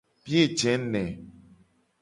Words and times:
Biye 0.25 0.43
je 0.59 0.73
ne. 0.93 1.03